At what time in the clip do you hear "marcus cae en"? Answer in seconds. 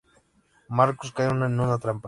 0.79-1.43